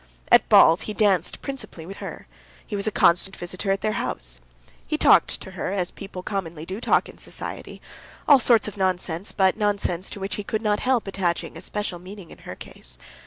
[0.31, 2.25] At balls he danced principally with her.
[2.65, 4.41] He was a constant visitor at their house.
[4.87, 9.57] He talked to her as people commonly do talk in society—all sorts of nonsense, but
[9.57, 12.97] nonsense to which he could not help attaching a special meaning in her case.